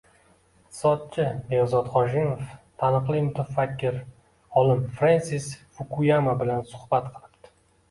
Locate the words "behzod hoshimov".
1.51-2.55